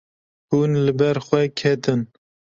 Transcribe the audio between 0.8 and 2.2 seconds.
li ber xwe ketin.